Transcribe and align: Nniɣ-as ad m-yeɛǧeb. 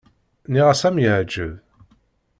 Nniɣ-as 0.49 0.81
ad 0.87 0.93
m-yeɛǧeb. 0.93 1.53